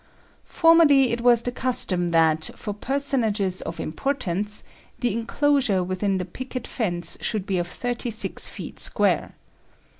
]Formerly 0.45 1.11
it 1.11 1.21
was 1.21 1.43
the 1.43 1.51
custom 1.51 2.09
that, 2.09 2.49
for 2.55 2.73
personages 2.73 3.61
of 3.61 3.79
importance, 3.79 4.63
the 4.99 5.13
enclosure 5.13 5.83
within 5.83 6.17
the 6.17 6.25
picket 6.25 6.65
fence 6.65 7.19
should 7.21 7.45
be 7.45 7.59
of 7.59 7.67
thirty 7.67 8.09
six 8.09 8.49
feet 8.49 8.79
square. 8.79 9.35